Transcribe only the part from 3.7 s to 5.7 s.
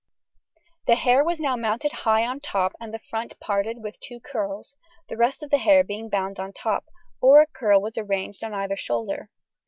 with two curls, the rest of the